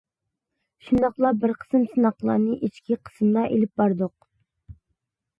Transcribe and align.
شۇنداقلا 0.85 1.31
بىر 1.41 1.51
قىسىم 1.63 1.83
سىناقلارنى 1.91 2.57
ئىچكى 2.67 2.97
قىسىمدا 3.09 3.43
ئېلىپ 3.51 3.83
باردۇق. 3.83 4.15